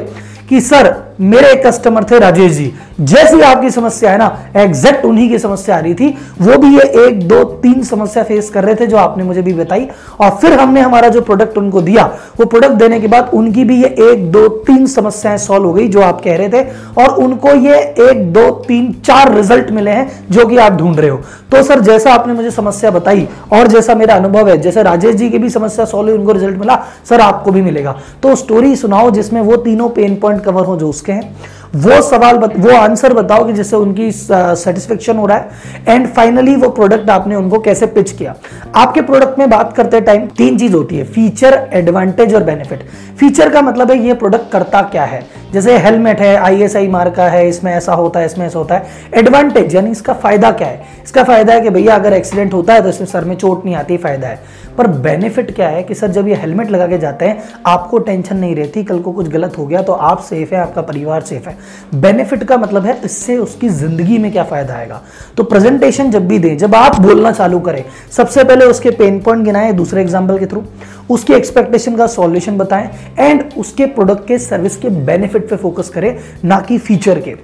कि, 0.49 0.61
सर 0.61 1.04
मेरे 1.21 1.51
एक 1.51 1.65
कस्टमर 1.67 2.03
थे, 2.03 2.19
राजेश 2.19 2.51
जी। 2.51 2.73
जैसी 3.01 3.41
आपकी 3.41 3.69
समस्या 3.69 4.11
है 4.11 4.17
ना 4.17 4.39
एग्जैक्ट 4.55 5.05
उन्हीं 5.05 5.29
की 5.29 5.39
समस्या 5.39 5.77
आ 5.77 5.79
रही 5.79 5.93
थी। 5.93 6.17
वो 6.41 6.57
भी 6.57 6.67
ये 6.75 7.07
एक, 7.07 7.27
दो, 7.27 7.43
तीन 7.43 7.83
समस्या 7.83 8.23
फेस 8.23 8.49
कर 8.49 8.63
रहे 8.63 8.75
थे 8.75 8.87
जो 8.87 8.97
आपने 8.97 9.23
मुझे 9.23 9.41
भी 9.41 9.53
बताई। 9.53 9.87
और 10.19 10.29
फिर 10.29 10.53
हमने 10.53 10.81
हमारा 10.81 11.09
जो 11.09 11.21
प्रोडक्ट 11.21 11.57
उनको 11.57 11.81
दिया, 11.81 12.05
वो 12.39 12.45
प्रोडक्ट 12.45 12.71
देने 12.71 12.99
के 12.99 13.07
बाद 13.07 13.31
उनकी 13.33 13.63
भी 13.63 13.83
ये 13.83 13.95
एक, 13.99 14.31
दो, 14.31 14.47
तीन 14.47 14.87
समस्याएँ 14.87 15.37
सॉल्व 15.37 15.65
हो 15.65 15.73
गई, 15.73 15.87
जो 15.87 16.01
आप 16.01 16.21
कह 16.21 16.37
रहे 16.37 16.49
थे। 16.49 16.61
और 16.97 17.07
उनको 17.07 17.49
ये 17.49 17.79
एक, 17.79 18.33
दो, 18.33 18.51
तीन, 18.51 18.95
चार 19.05 19.35
रिज़ल्ट 19.35 19.71
मिले 19.71 19.91
हैं, 19.91 20.25
जो 20.31 20.45
कि 20.45 20.57
आप 20.57 20.71
ढूंढ 20.71 20.99
रहे 20.99 21.09
हो। 21.09 21.17
तो 21.51 21.63
सर, 21.63 21.79
जैसा 21.79 22.13
आपने 22.13 22.33
मुझे 22.33 22.51
समस्या 22.51 22.91
बताई, 22.91 23.27
और 23.51 23.67
जैसा 23.67 23.95
मेरा 23.95 24.15
अनुभव 24.15 24.49
है, 24.49 24.57
जैसे 24.57 24.83
राजेश 24.83 25.15
जी 25.15 25.29
की 25.29 25.37
भी 25.37 25.49
समस्या 25.49 25.85
सॉल्व 25.85 26.09
हुई, 26.09 26.19
उनको 26.19 26.31
रिज़ल्ट 26.31 26.57
मिला, 26.57 26.83
सर, 27.09 27.19
आपको 27.19 27.51
भी 27.51 27.61
मिलेगा। 27.61 27.99
तो 28.23 28.35
स्टोरी 28.35 28.75
सुनाओ, 28.75 29.11
जिसमें 29.11 29.41
वो 29.41 29.55
तीनों 29.55 29.89
पेन 29.89 30.15
पॉइंट 30.15 30.43
कवर 30.43 30.65
हो, 30.65 30.77
जो 30.77 30.89
उसके। 31.05 31.11
हैं 31.11 31.64
वो 31.75 32.01
सवाल 32.01 32.37
बत, 32.37 32.53
वो 32.57 32.69
आंसर 32.71 33.13
बताओ 33.13 33.45
कि 33.45 33.53
जिससे 33.53 33.75
उनकी 33.75 34.11
सेटिस्फेक्शन 34.11 35.17
हो 35.17 35.25
रहा 35.25 35.37
है। 35.37 35.83
एंड 35.87 36.07
फाइनली 36.07 36.55
वो 36.55 36.69
प्रोडक्ट 36.71 37.09
आपने 37.09 37.35
उनको 37.35 37.59
कैसे 37.59 37.85
पिच 37.87 38.11
किया? 38.11 38.35
आपके 38.75 39.01
प्रोडक्ट 39.01 39.39
में 39.39 39.49
बात 39.49 39.75
करते 39.77 40.01
टाइम 40.01 40.25
तीन 40.37 40.57
चीज़ 40.57 40.73
होती 40.75 40.97
है 40.97 41.03
फीचर 41.05 41.59
एडवांटेज 41.73 42.35
और 42.35 42.43
बेनिफिट 42.43 42.83
फीचर 43.19 43.49
का 43.49 43.61
मतलब 43.61 43.91
है 43.91 43.97
ये 43.99 44.13
प्रोडक्ट 44.15 44.51
करता 44.51 44.81
क्या 44.83 45.03
है? 45.05 45.23
जैसे 45.53 45.77
हेलमेट 45.77 46.19
है 46.19 46.35
आईएसआई 46.37 46.87
मार्का 46.87 47.27
है 47.29 47.47
इसमें 47.49 47.71
ऐसा 47.73 47.93
होता 47.93 48.19
है 48.19 48.25
इसमें 48.25 48.45
ऐसा 48.45 48.59
होता 48.59 48.75
है। 48.75 49.09
एडवांटेज 49.13 49.75
यानी 49.75 49.91
इसका 49.91 50.13
फ़ायदा 50.13 50.51
क्या 50.51 50.67
है? 50.67 50.83
इसका 51.03 51.23
फ़ायदा 51.23 51.53
है 51.53 51.61
कि 51.61 51.69
भैया 51.69 51.95
अगर 51.95 52.13
एक्सीडेंट 52.13 52.53
होता 52.53 52.73
है 52.73 52.81
तो 52.81 52.89
इसमें 52.89 53.07
सर 53.07 53.25
में 53.25 53.35
चोट 53.35 53.65
नहीं 53.65 53.75
आती 53.75 53.97
फ़ायदा 53.97 54.27
है। 54.27 54.63
पर 54.77 54.87
बेनिफिट 54.87 55.53
क्या 55.55 55.67
है 55.69 55.83
कि 55.83 55.95
सर 55.95 56.07
जब 56.11 56.27
ये 56.27 56.35
हेलमेट 56.35 56.71
लगा 56.71 56.87
के 56.87 56.97
जाते 56.97 57.25
हैं 57.25 57.43
आपको 57.65 57.97
टेंशन 57.99 58.37
नहीं 58.37 58.55
रहती 58.55 58.83
कल 58.83 58.99
को 58.99 59.11
कुछ 59.11 59.27
गलत 59.27 59.57
हो 59.57 59.65
गया 59.65 59.81
तो 59.81 59.93
आप 59.93 60.21
सेफ़ 60.21 60.53
है 60.55 60.61
आपका 60.61 60.81
परिवार 60.81 61.21
सेफ़ 61.21 61.47
है। 61.49 61.57
बेनिफिट 61.95 62.43
का 62.43 62.57
मतलब 62.57 62.85
है, 62.85 62.99
इससे 63.05 63.37
उसकी 63.37 63.69
ज़िंदगी 63.69 64.17
में 64.17 64.31
क्या 64.31 64.43
फ़ायदा 64.43 64.73
आएगा? 64.73 65.01
तो 65.37 65.43
प्रेजेंटेशन 65.43 66.11
जब 66.11 66.27
भी 66.27 66.39
दें, 66.39 66.57
जब 66.57 66.75
आप 66.75 66.99
बोलना 67.01 67.31
चालू 67.31 67.59
करें, 67.59 67.83
सबसे 68.11 68.43
पहले 68.43 68.65
उसके 68.65 68.91
पेन 68.91 69.19
पॉइंट 69.19 69.43
गिनाए, 69.45 69.71
दूसरे 69.73 70.01
एग्ज़ाम्पल 70.01 70.39
के 70.39 70.45
थ्रू 70.45 70.63
उसकी 71.09 71.33
एक्सपेक्टेशन 71.33 71.95
का 71.95 72.07
सॉल्यूशन 72.07 72.57
बताएँ 72.57 72.89
एंड 73.19 73.43
उसके 73.57 73.85
प्रोडक्ट 73.87 74.27
के 74.27 74.37
सर्विस 74.39 74.77
के 74.77 74.89
बेनिफिट 75.05 75.49
पे 75.49 75.55
फोकस 75.55 75.89
करें, 75.89 76.17
ना 76.45 76.59
कि 76.59 76.77
फीचर 76.79 77.19
के। 77.19 77.35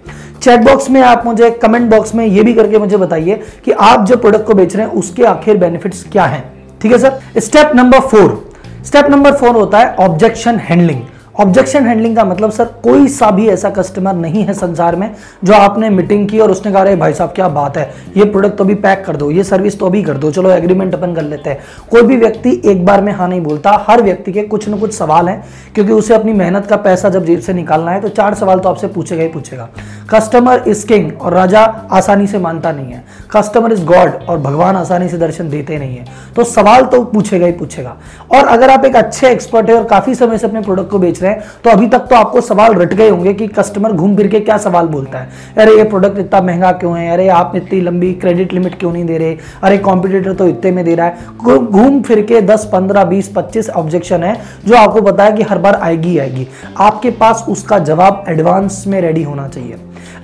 चैट 0.41 0.61
बॉक्स 0.61 0.89
में 0.89 1.01
आप 1.01 1.25
मुझे 1.25 1.49
कमेंट 1.61 1.89
बॉक्स 1.89 2.15
में 2.15 2.25
ये 2.25 2.43
भी 2.43 2.53
करके 2.53 2.79
मुझे 2.79 2.97
बताइए 2.97 3.41
कि 3.65 3.71
आप 3.71 4.05
जो 4.07 4.17
प्रोडक्ट 4.17 4.45
को 4.47 4.53
बेच 4.53 4.75
रहे 4.75 4.85
हैं, 4.85 4.93
उसके 4.93 5.23
आखिर 5.25 5.57
बेनिफिट्स 5.57 6.03
क्या 6.11 6.25
हैं। 6.25 6.43
ठीक 6.81 6.91
है 6.91 6.97
sir 6.97 7.39
step 7.39 7.71
number 7.75 7.99
four 8.01 8.51
step 8.85 9.09
number 9.09 9.33
four 9.33 9.55
होता 9.55 9.79
है 9.79 9.95
ऑब्जेक्शन 9.99 10.57
हैंडलिंग 10.59 11.01
ऑब्जेक्शन 11.35 11.85
हैंडलिंग 11.85 12.15
का 12.15 12.23
मतलब 12.25 12.51
सर 12.51 12.65
कोई 12.83 13.07
सा 13.07 13.29
भी 13.31 13.47
ऐसा 13.49 13.69
कस्टमर 13.69 14.13
नहीं 14.13 14.43
है 14.43 14.53
संसार 14.53 14.95
में 14.95 15.09
जो 15.43 15.53
आपने 15.53 15.89
मीटिंग 15.89 16.27
की 16.29 16.39
और 16.39 16.51
उसने 16.51 16.71
कहा, 16.71 16.81
अरे 16.81 16.95
भाई 16.95 17.13
साहब, 17.13 17.29
क्या 17.29 17.47
बात 17.49 17.77
है? 17.77 17.83
ये 18.17 18.25
प्रोडक्ट 18.25 18.57
तो 18.57 18.63
अभी 18.63 18.75
पैक 18.75 19.03
कर 19.05 19.15
दो, 19.15 19.29
ये 19.31 19.43
सर्विस 19.43 19.79
तो 19.79 19.85
अभी 19.85 20.01
कर 20.03 20.17
दो, 20.17 20.31
चलो 20.31 20.51
एग्रीमेंट 20.51 20.93
अपन 20.93 21.13
कर 21.15 21.21
लेते 21.21 21.49
हैं। 21.49 21.59
कोई 21.91 22.01
भी 22.01 22.17
व्यक्ति 22.17 22.61
एक 22.65 22.85
बार 22.85 23.01
में 23.01 23.11
हाँ 23.13 23.27
नहीं 23.27 23.41
बोलता। 23.41 23.71
हर 23.89 24.01
व्यक्ति 24.01 24.31
के 24.33 24.41
कुछ 24.43 24.67
न 24.69 24.79
कुछ 24.79 24.93
सवाल 24.93 25.29
हैं, 25.29 25.43
क्योंकि 25.75 25.93
उसे 25.93 26.13
अपनी 26.13 26.33
मेहनत 26.33 26.67
का 26.67 26.75
पैसा 26.77 27.09
जब 27.09 27.25
जेब 27.25 27.39
से 27.39 27.53
निकालना 27.53 27.91
है 27.91 28.01
तो 28.01 28.09
चार 28.09 28.33
सवाल 28.33 28.59
तो 28.59 28.69
आपसे 28.69 28.87
पूछेगा 28.87 29.23
ही 29.23 29.29
पूछेगा। 29.29 29.69
कस्टमर 30.09 30.63
इज़ 30.67 30.85
किंग 30.87 31.21
और 31.21 31.33
राजा 31.33 31.61
आसानी 31.91 32.27
से 32.27 32.39
मानता 32.39 32.71
नहीं 32.71 32.91
है। 32.91 33.03
कस्टमर 33.31 33.73
इज़ 33.73 33.85
गॉड 33.85 34.19
और 34.29 34.39
भगवान 34.39 34.75
आसानी 34.75 35.09
से 35.09 35.17
दर्शन 35.17 35.49
देते 35.49 35.77
नहीं 35.77 35.97
है। 35.97 36.05
तो 36.35 36.43
सवाल 36.43 36.85
तो 36.85 37.03
पूछेगा 37.05 37.45
ही 37.45 37.51
पूछेगा। 37.53 37.95
और 38.31 38.47
अगर 38.47 38.69
आप 38.69 38.85
एक 38.85 38.95
अच्छे 38.95 39.29
एक्सपर्ट 39.29 39.69
है 39.69 39.75
और 39.75 39.83
काफ़ी 39.85 40.15
समय 40.15 40.37
से 40.37 40.47
अपने 40.47 40.61
प्रोडक्ट 40.61 40.89
को 40.91 40.99
बेच 40.99 41.20
रहे 41.21 41.31
हैं 41.31 41.43
तो 41.63 41.69
अभी 41.69 41.87
तक 41.87 41.99
तो 41.99 42.15
आपको 42.15 42.41
सवाल 42.41 42.73
रट 42.73 42.93
गए 42.93 43.09
होंगे 43.09 43.33
कि 43.33 43.47
कस्टमर 43.47 43.91
घूम 43.91 44.15
फिर 44.15 44.27
के 44.27 44.39
क्या 44.39 44.57
सवाल 44.57 44.87
बोलता 44.87 45.19
है। 45.19 45.29
अरे, 45.57 45.77
ये 45.77 45.83
प्रोडक्ट 45.83 46.19
इतना 46.19 46.41
महँगा 46.41 46.71
क्यों 46.71 46.97
है? 46.97 47.09
अरे, 47.11 47.27
आप 47.27 47.53
इतनी 47.55 47.81
लंबी 47.81 48.13
क्रेडिट 48.13 48.53
लिमिट 48.53 48.79
क्यों 48.79 48.91
नहीं 48.93 49.05
दे 49.05 49.17
रहे? 49.17 49.37
अरे 49.63 49.77
कॉम्पिटिटर 49.77 50.33
तो 50.33 50.47
इतने 50.47 50.71
में 50.71 50.83
दे 50.85 50.95
रहा 50.95 51.07
है। 51.07 51.17
घूम 51.57 52.01
फिर 52.01 52.21
के 52.21 52.41
दस, 52.41 52.69
पंद्रह, 52.73 53.03
बीस, 53.03 53.27
पच्चीस 53.27 53.69
ऑब्जेक्शन 53.69 54.23
है, 54.23 54.35
जो 54.65 54.75
आपको 54.75 55.01
पता 55.01 55.29
कि 55.29 55.43
हर 55.43 55.57
बार 55.57 55.75
आएगी 55.75 56.17
आएगी। 56.17 56.47
आपके 56.77 57.11
पास 57.11 57.45
उसका 57.49 57.79
जवाब 57.79 58.25
एडवांस 58.27 58.83
में 58.87 58.99
रेडी 59.01 59.23
होना 59.23 59.47
चाहिए। 59.47 59.75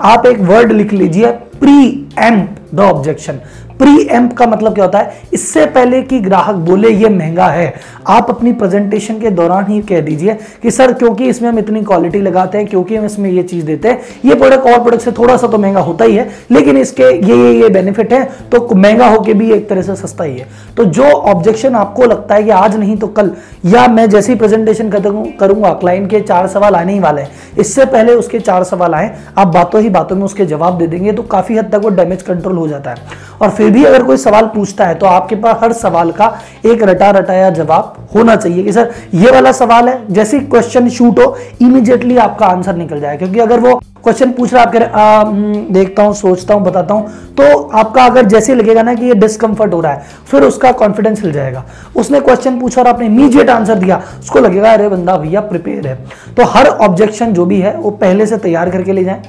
आप 0.01 0.25
एक 0.25 0.39
वर्ड 0.39 0.71
लिख 0.71 0.93
लीजिए 0.93 1.31
pre 1.31 2.09
amp 2.19 2.57
the 2.75 2.79
objection 2.79 3.39
pre 3.79 4.07
amp 4.07 4.33
का 4.33 4.45
मतलब 4.47 4.73
क्या 4.73 4.85
होता 4.85 4.99
है? 4.99 5.21
इससे 5.33 5.65
पहले 5.67 6.01
कि 6.01 6.19
ग्राहक 6.19 6.55
बोले, 6.67 6.89
ये 6.89 7.09
महँगा 7.09 7.47
है, 7.47 7.73
आप 8.07 8.29
अपनी 8.29 8.51
प्रेजेंटेशन 8.53 9.19
के 9.19 9.29
दौरान 9.31 9.65
ही 9.65 9.79
कह 9.81 10.01
दीजिए 10.01 10.33
कि, 10.63 10.71
सर, 10.71 10.93
क्योंकि 10.93 11.25
इसमें 11.25 11.49
हम 11.49 11.59
इतनी 11.59 11.83
क्वालिटी 11.83 12.21
लगाते 12.21 12.57
हैं, 12.57 12.67
क्योंकि 12.67 12.95
हम 12.95 13.05
इसमें 13.05 13.29
ये 13.29 13.43
चीज़ 13.43 13.65
देते 13.65 13.89
हैं, 13.89 13.99
ये 14.25 14.35
प्रोडक्ट 14.35 14.67
और 14.67 14.79
प्रोडक्ट 14.79 15.03
से 15.03 15.11
थोड़ा 15.11 15.35
सा 15.37 15.47
तो 15.47 15.57
महँगा 15.57 15.79
होता 15.81 16.05
ही 16.05 16.15
है, 16.15 16.29
लेकिन 16.51 16.77
इसके 16.77 17.03
ये 17.03 17.37
ये 17.37 17.51
ये 17.53 17.69
बेनिफिट 17.69 18.13
है 18.13 18.23
तो 18.51 18.75
महँगा 18.75 19.07
होके 19.07 19.33
भी 19.33 19.51
एक 19.51 19.67
तरह 19.69 19.81
से 19.81 19.95
सस्ता 19.97 20.23
ही 20.23 20.37
है। 20.37 20.47
तो 20.77 20.85
जो 20.87 21.03
ऑब्जेक्शन 21.03 21.75
आपको 21.75 22.05
लगता 22.05 22.35
है 22.35 22.43
कि 22.43 22.49
आज 22.51 22.75
नहीं 22.75 22.97
तो 22.97 23.07
कल, 23.09 23.31
या 23.65 23.87
मैं 23.87 24.09
जैसी 24.09 24.35
प्रेजेंटेशन 24.35 24.89
करूँगा 24.89 25.73
क्लाइंट 25.73 26.09
के 26.09 26.19
चार 26.21 26.47
सवाल 26.47 26.75
आने 26.75 26.93
ही 26.93 26.99
वाले 26.99 27.21
हैं, 27.21 27.31
इससे 27.59 27.85
पहले 27.87 28.13
उसके 28.15 28.39
चार 28.39 28.63
सवाल 28.63 28.93
आए, 28.93 29.15
आप 29.37 29.47
बातों 29.49 29.81
ही 29.81 29.89
बातों 29.91 30.15
में 30.15 30.23
उसके 30.23 30.45
जवाब 30.45 30.77
दे 30.77 30.87
देंगे 30.87 31.11
तो 31.11 31.23
काफ़ी 31.25 31.57
हद 31.57 31.71
तक 31.71 31.81
वो 31.83 31.89
डैमेज 31.91 32.21
कंट्रोल 32.21 32.57
हो 32.57 32.67
जाता 32.67 32.91
है। 32.91 33.25
और 33.41 33.49
फिर 33.49 33.66
भी 33.69 33.83
अगर 33.85 34.03
कोई 34.03 34.17
सवाल 34.17 34.45
पूछता 34.47 34.85
है 34.85 34.95
तो 34.95 35.05
आपके 35.05 35.35
पास 35.35 35.57
हर 35.61 35.73
सवाल 35.73 36.11
का 36.11 36.27
एक 36.65 36.83
रटा 36.83 37.09
रटाया 37.11 37.49
जवाब 37.51 38.07
होना 38.15 38.35
चाहिए 38.35 38.63
कि 38.63 38.71
सर 38.73 38.93
ये 39.15 39.31
वाला 39.31 39.51
सवाल 39.53 39.89
है 39.89 40.13
जैसे 40.13 40.39
क्वेश्चन 40.41 40.89
शूट 40.89 41.19
हो 41.19 41.35
इमीडिएटली 41.61 42.17
आपका 42.19 42.45
आंसर 42.45 42.75
निकल 42.75 42.99
जाए। 42.99 43.17
क्योंकि 43.17 43.39
अगर 43.39 43.59
वो 43.59 43.79
क्वेश्चन 44.03 44.31
पूछ 44.31 44.53
रहा 44.53 44.63
आप 44.63 44.71
कह 44.73 44.97
हम्म, 44.97 45.73
देखता 45.73 46.03
हूँ 46.03 46.13
सोचता 46.15 46.53
हूँ 46.53 46.63
बताता 46.63 46.93
हूँ 46.93 47.33
तो 47.35 47.57
आपका 47.77 48.03
अगर 48.05 48.25
जैसे 48.25 48.55
लगेगा 48.55 48.81
ना 48.81 48.93
कि 48.93 49.05
ये 49.05 49.13
डिस्कंफर्ट 49.15 49.73
हो 49.73 49.79
रहा 49.81 49.93
है 49.93 50.05
फिर 50.27 50.43
उसका 50.43 50.71
कॉन्फिडेंस 50.73 51.21
हिल 51.23 51.31
जाएगा। 51.31 51.63
उसने 51.95 52.19
क्वेश्चन 52.21 52.59
पूछा 52.59 52.81
और 52.81 52.87
आपने 52.87 53.05
इमीडिएट 53.05 53.49
आंसर 53.49 53.75
दिया 53.75 54.01
उसको 54.19 54.39
लगेगा 54.39 54.71
अरे 54.73 54.87
बंदा 54.89 55.17
भैया 55.17 55.41
प्रिपेयर 55.43 55.87
है। 55.87 55.95
तो 56.37 56.45
हर 56.47 56.67
ऑब्जेक्शन 56.67 57.33
जो 57.33 57.45
भी 57.45 57.59
है 57.61 57.75
वो 57.77 57.91
पहले 57.97 58.25
से 58.25 58.37
तैयार 58.37 58.69
करके 58.69 58.93
ले 58.93 59.03
जाए। 59.03 59.21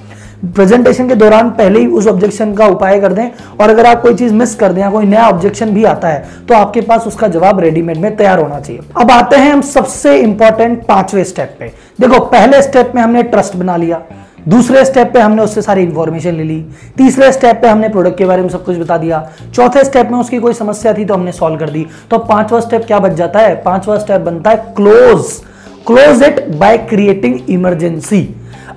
प्रेजेंटेशन 0.47 1.09
के 1.09 1.14
दौरान 1.14 1.49
पहले 1.50 1.80
ही 1.80 1.87
उस 1.88 2.07
ऑब्जेक्शन 2.07 2.52
का 2.54 2.66
उपाय 2.66 3.00
कर 3.00 3.12
दें 3.12 3.30
और 3.61 3.71
अगर 3.71 3.87
आप 3.87 4.02
कोई 4.02 4.14
चीज़ 4.14 4.35
मिस 4.35 4.54
कर 4.54 4.73
दें 4.73 4.80
या 4.83 4.90
कोई 4.90 5.07
नया 5.07 5.26
ऑब्जेक्शन 5.28 5.71
भी 5.71 5.85
आता 5.85 6.09
है 6.09 6.28
तो 6.49 6.54
आपके 6.54 6.80
पास 6.80 7.07
उसका 7.07 7.28
जवाब 7.28 7.61
रेडीमेड 7.61 7.99
में 7.99 8.16
तैयार 8.16 8.38
होना 8.38 8.61
चाहिए। 8.61 8.83
अब 8.97 9.11
आते 9.11 9.37
हैं 9.37 9.52
हम 9.52 9.61
सबसे 9.62 10.16
इंपॉर्टेंट 10.18 10.87
पाँचवें 10.87 11.25
स्टेप 11.25 11.57
पे। 11.59 11.73
देखो, 12.00 12.21
पहले 12.21 12.62
स्टेप 12.62 12.92
में 12.95 13.02
हमने 13.02 13.23
ट्रस्ट 13.25 13.57
बना 13.57 13.76
लिया, 13.76 14.00
दूसरे 14.49 14.85
स्टेप 14.85 15.11
पे 15.12 15.21
हमने 15.21 15.42
उससे 15.42 15.62
सारी 15.62 15.83
इंफॉर्मेशन 15.83 16.35
ले 16.35 16.45
ली, 16.45 16.61
तीसरे 16.99 17.33
स्टेप 17.33 17.61
पे 17.62 17.68
हमने 17.68 17.88
प्रोडक्ट 17.88 18.18
के 18.18 18.25
बारे 18.25 18.42
में 18.42 18.49
सब 18.49 18.64
कुछ 18.64 18.76
बता 18.78 18.97
दिया, 18.99 19.28
चौथे 19.54 19.85
स्टेप 19.85 20.11
में 20.11 20.18
उसकी 20.18 20.38
कोई 20.38 20.52
समस्या 20.54 20.92
थी 20.95 21.04
तो 21.04 21.14
हमने 21.14 21.33
सॉल्व 21.33 21.59
कर 21.59 21.71
दी। 21.71 21.87
तो 22.11 22.18
पांचवा 22.21 22.61
स्टेप 22.61 22.85
क्या 22.87 22.99
बच 22.99 23.12
जाता 23.12 23.40
है? 23.40 23.54
पांचवा 23.62 23.99
स्टेप 23.99 24.21
बनता 24.21 24.50
है 24.50 24.73
close 24.76 25.25
close 25.87 26.23
it 26.23 26.47
by 26.50 26.78
creating 26.78 27.38
emergency 27.50 28.23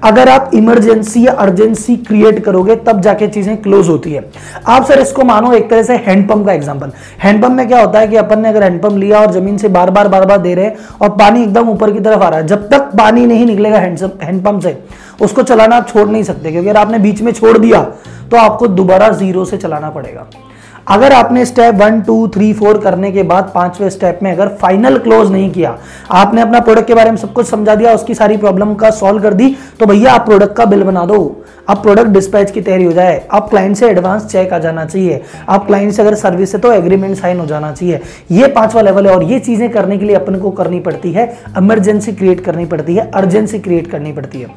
अगर 0.01 0.29
आप 0.29 0.51
इमरजेंसी 0.55 1.25
या 1.25 1.31
अर्जेंसी 1.34 1.96
क्रिएट 1.98 2.43
करोगे, 2.43 2.75
तब 2.77 3.01
जाके 3.01 3.27
चीज़ें 3.27 3.55
क्लोज 3.58 3.89
होती 3.89 4.12
है। 4.12 4.24
आप 4.67 4.86
सर 4.86 5.00
इसको 5.00 5.24
मानो 5.24 5.51
एक 5.53 5.70
तरह 5.70 5.84
से 5.84 5.96
हैंडपंप 5.98 6.46
का 6.46 6.53
एग्ज़ाम्पल 6.53 6.91
हैंडपंप 7.20 7.51
में 7.51 7.67
क्या 7.67 7.81
होता 7.81 8.00
है 8.00 8.08
कि 8.08 8.15
अपन 8.17 8.39
ने 8.39 8.50
अगर 8.50 8.63
हैंडपंप 8.63 8.98
लिया 8.98 9.20
और 9.20 9.31
ज़मीन 9.31 9.58
से 9.58 9.67
बार 9.70 9.89
बार 9.91 10.08
बार 10.08 10.25
बार 10.25 10.38
दे 10.39 10.53
रहे 10.55 10.72
और 11.01 11.10
पानी 11.12 11.43
एकदम 11.43 11.70
ऊपर 11.70 11.91
की 11.91 12.00
तरफ़ 12.00 12.24
आ 12.24 12.29
रहा 12.29 12.39
है, 12.39 12.48
जब 12.48 12.67
तक 12.70 12.91
पानी 12.98 13.25
नहीं 13.25 13.46
निकलेगा 13.46 13.79
हैंडपंप 13.79 14.62
से, 14.62 14.77
उसको 15.22 15.43
चलाना 15.43 15.75
आप 15.75 15.88
छोड़ 15.88 16.08
नहीं 16.10 16.24
सकते, 16.24 16.51
क्योंकि 16.51 16.70
अगर 16.70 16.79
आपने 16.79 17.00
बीच 17.00 17.22
में 17.22 17.31
छोड़ 17.34 17.58
दिया 17.58 17.81
तो 18.31 18.38
आपको 18.38 18.67
दोबारा 18.70 19.10
ज़ीरो 19.12 19.43
से 19.46 19.58
चलाना 19.58 19.89
पड़ेगा। 19.89 20.27
अगर 20.88 21.13
आपने 21.13 21.45
step 21.45 21.75
one 21.75 22.00
two 22.01 22.27
three 22.27 22.51
four 22.53 22.77
करने 22.77 23.11
के 23.11 23.23
बाद 23.23 23.51
पाँचवें 23.55 23.89
स्टेप 23.89 24.19
में 24.23 24.31
अगर 24.31 24.47
फाइनल 24.61 24.97
क्लोज 24.97 25.31
नहीं 25.31 25.50
किया, 25.51 25.77
आपने 26.11 26.41
अपना 26.41 26.59
प्रोडक्ट 26.59 26.88
के 26.88 26.93
बारे 26.93 27.11
में 27.11 27.17
सब 27.17 27.33
कुछ 27.33 27.47
समझा 27.47 27.75
दिया, 27.75 27.93
उसकी 27.93 28.13
सारी 28.15 28.38
प्रॉब्लम 28.38 28.73
का 28.75 28.89
सॉल्व 28.91 29.21
कर 29.23 29.33
दी 29.33 29.55
तो 29.79 29.85
भैया 29.85 30.13
आप 30.13 30.25
प्रोडक्ट 30.25 30.55
का 30.55 30.65
बिल 30.65 30.83
बना 30.83 31.05
दो। 31.05 31.19
अब 31.69 31.81
प्रोडक्ट 31.81 32.09
डिस्पैच 32.09 32.51
की 32.51 32.61
तैयारी 32.61 32.83
हो 32.83 32.91
जाए। 32.91 33.15
अब 33.31 33.47
क्लाइंट 33.50 33.75
से 33.77 33.89
एडवांस 33.89 34.25
चेक 34.25 34.53
आ 34.53 34.57
जाना 34.59 34.85
चाहिए। 34.85 35.21
अब 35.50 35.65
क्लाइंट 35.65 35.93
से 35.93 36.01
अगर 36.01 36.15
सर्विस 36.15 36.53
है 36.55 36.59
तो 36.61 36.71
एग्रीमेंट 36.71 37.15
साइन 37.17 37.39
हो 37.39 37.45
जाना 37.45 37.71
चाहिए। 37.71 38.00
ये 38.31 38.47
पांचवा 38.47 38.81
लेवल 38.81 39.07
है 39.07 39.13
और 39.13 39.23
ये 39.23 39.39
चीज़ें 39.39 39.69
करने 39.69 39.97
के 39.97 40.05
लिए 40.05 40.15
अपन 40.15 40.39
को 40.39 40.51
करनी 40.51 40.79
पड़ती 40.79 41.11
है। 41.11 41.25
इमरजेंसी 41.57 42.11
क्रिएट 42.11 42.43
करनी 42.45 42.65
पड़ती 42.65 42.95
है। 42.95 43.09
अर्जेंसी 43.11 43.59
क्रिएट 43.59 43.91
करनी 43.91 44.13
पड़ती 44.13 44.41
है। 44.41 44.47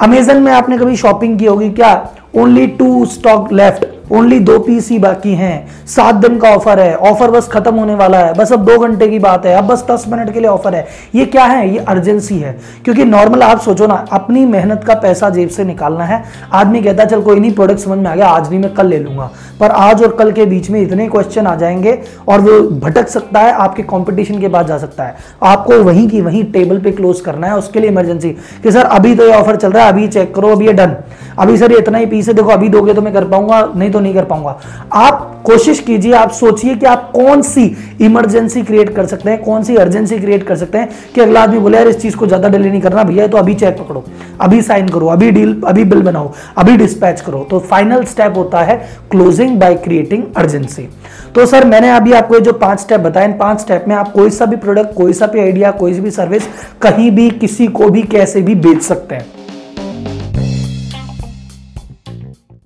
अमेजन 0.00 0.42
में 0.42 0.52
आपने 0.52 0.78
कभी 0.78 0.96
शॉपिंग 0.96 1.38
की 1.38 1.46
होगी 1.46 1.68
क्या? 1.70 1.94
Only 2.36 2.66
two 2.66 3.06
stock 3.06 3.52
left 3.52 3.86
only 4.12 4.40
दो 4.40 4.58
पीस 4.58 4.88
ही 4.90 4.98
बाकी 4.98 5.32
हैं। 5.32 5.86
सात 5.86 6.14
दिन 6.14 6.38
का 6.38 6.48
ऑफ़र 6.48 6.80
है। 6.80 6.94
ऑफ़र 6.94 7.30
बस 7.30 7.48
खत्म 7.48 7.74
होने 7.74 7.94
वाला 7.94 8.18
है। 8.18 8.34
बस 8.34 8.52
अब 8.52 8.64
दो 8.64 8.78
घंटे 8.78 9.08
की 9.08 9.18
बात 9.18 9.46
है। 9.46 9.54
अब 9.54 9.64
बस 9.64 9.86
दस 9.90 10.04
मिनट 10.08 10.32
के 10.32 10.40
लिए 10.40 10.48
ऑफ़र 10.48 10.74
है। 10.74 10.86
ये 11.14 11.24
क्या 11.24 11.44
है? 11.44 11.72
ये 11.72 11.78
अर्जेंसी 11.78 12.38
है। 12.38 12.58
क्योंकि 12.84 13.04
नॉर्मल 13.04 13.42
आप 13.42 13.60
सोचो 13.60 13.86
ना, 13.86 14.04
अपनी 14.12 14.46
मेहनत 14.46 14.84
का 14.84 14.94
पैसा 14.94 15.30
जेब 15.30 15.48
से 15.48 15.64
निकालना 15.64 16.04
है। 16.04 16.24
आदमी 16.52 16.82
कहता 16.82 17.02
है, 17.02 17.08
चल 17.08 17.20
कोई 17.22 17.40
नहीं 17.40 17.52
प्रोडक्ट 17.52 17.78
समझ 17.78 17.98
में 17.98 18.10
आ 18.10 18.14
गया, 18.14 18.26
आज 18.26 18.50
नहीं 18.50 18.60
मैं 18.60 18.74
कल 18.74 18.86
ले 18.86 18.98
लूँगा। 18.98 19.30
पर 19.60 19.70
आज 19.70 20.02
और 20.02 20.12
कल 20.12 20.32
के 20.32 20.44
बीच 20.44 20.70
में 20.70 20.80
इतने 20.80 21.08
क्वेश्चन 21.08 21.46
आ 21.46 21.54
जाएँगे 21.54 22.02
और 22.28 22.40
वो 22.40 22.80
भटक 22.80 23.08
सकता 23.08 23.40
है, 23.40 23.52
आपके 23.52 23.82
कॉम्पिटिशन 23.82 24.40
के 24.40 24.48
बाद 24.48 24.66
जा 24.66 24.78
सकता 24.78 25.04
है। 25.04 25.16
आपको 25.42 25.72
वहीं 25.72 26.08
की 26.08 26.20
वहीं 26.20 26.44
टेबल 26.44 26.78
पे 26.78 26.92
क्लोज 26.92 27.20
करना 27.20 27.46
है, 27.46 27.56
उसके 27.56 27.80
लिए 27.80 27.90
इमरजेंसी 27.90 28.30
कि 28.62 28.72
सर, 28.72 28.82
अभी 28.82 29.14
तो 29.14 29.26
ये 29.26 29.34
ऑफ़र 29.34 29.56
चल 29.56 29.72
रहा 29.72 29.84
है, 29.84 29.92
अभी 29.92 30.08
चेक 30.08 30.34
करो, 30.34 30.48
अभी 30.48 30.66
ये 30.66 30.72
डन 30.72 30.96
अभी 31.38 31.56
सर 31.56 31.72
इतना 31.72 31.98
ही 31.98 32.06
पीस 32.18 32.28
है 32.28 32.34
देखो, 32.34 32.48
अभी 32.50 32.68
दोगे 32.68 32.94
तो 32.94 33.02
मैं 33.02 33.12
कर 33.14 33.24
पाऊँगा, 33.28 33.60
नहीं 33.76 33.90
तो 33.90 34.00
नहीं 34.00 34.14
कर 34.14 34.24
पाऊँगा। 34.24 34.58
आप 34.94 35.42
कोशिश 35.44 35.80
कीजिए, 35.80 36.12
आप 36.12 36.30
सोचिए 36.32 36.74
कि 36.76 36.86
आप 36.86 37.10
कौन 37.12 37.42
सी 37.42 37.64
इमरजेंसी 38.00 38.62
क्रिएट 38.62 38.94
कर 38.94 39.06
सकते 39.06 39.30
हैं, 39.30 39.42
कौन 39.42 39.62
सी 39.62 39.76
अर्जेंसी 39.76 40.18
क्रिएट 40.18 40.42
कर 40.46 40.56
सकते 40.56 40.78
हैं 40.78 40.88
कि 41.14 41.20
अगला 41.20 41.42
आदमी 41.42 41.58
बोले, 41.58 41.78
यार, 41.78 41.88
इस 41.88 42.00
चीज़ 42.00 42.16
को 42.16 42.26
ज़्यादा 42.26 42.48
डिले 42.48 42.70
नहीं 42.70 42.80
करना, 42.80 43.04
भैया 43.04 43.26
तो 43.26 43.38
अभी 43.38 43.54
चेक 43.54 43.78
पकड़ो, 43.78 44.04
अभी 44.40 44.60
साइन 44.62 44.88
करो, 44.88 45.06
अभी 45.06 45.30
डील 45.30 45.60
अभी 45.66 45.84
बिल 45.84 46.02
बनाओ, 46.02 46.32
अभी 46.56 46.76
डिस्पैच 46.76 47.20
करो। 47.20 47.46
तो 47.50 47.58
फाइनल 47.60 48.04
स्टेप 48.04 48.36
होता 48.36 48.62
है 48.62 48.76
क्लोजिंग 49.10 49.58
बाय 49.60 49.74
क्रिएटिंग 49.76 50.24
अर्जेंसी 50.36 50.88
तो 51.34 51.46
सर, 51.46 51.64
मैंने 51.66 51.90
अभी 51.90 52.12
आपको 52.12 52.34
ये 52.34 52.40
जो 52.40 52.52
पाँच 52.54 52.80
स्टेप 52.80 53.00
बताए, 53.00 53.24
इन 53.24 53.38
पाँच 53.38 53.60
स्टेप 53.60 53.84
में 53.88 53.96
आप 53.96 54.12
कोई 54.12 54.30
सा 54.30 54.46
भी 54.46 54.56
प्रोडक्ट 54.58 54.94
कोई 54.94 55.12
सा 55.12 55.26
भी 55.26 55.40
आइडिया 55.40 55.70
कोई 55.72 55.94
सी 55.94 56.00
भी 56.00 56.10
सर्विस 56.10 56.48
कहीं 56.82 57.10
भी, 57.10 57.30
किसी 57.30 57.66
को 57.68 57.88
भी, 57.88 58.02
कैसे 58.04 58.42
भी 58.42 58.54
बेच 58.56 58.82
सकते 58.82 59.14
हैं। 59.14 59.37